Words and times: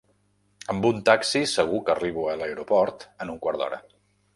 Amb 0.75 0.87
un 0.89 1.03
taxi 1.11 1.43
segur 1.53 1.83
que 1.91 1.95
arribo 1.97 2.27
a 2.33 2.37
l'aeroport 2.43 3.11
en 3.27 3.35
un 3.37 3.43
quart 3.47 3.65
d'hora. 3.67 3.85